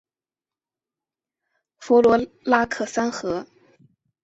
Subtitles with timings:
[1.77, 3.45] 弗洛拉克三河。